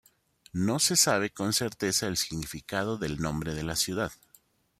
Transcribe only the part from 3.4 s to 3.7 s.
de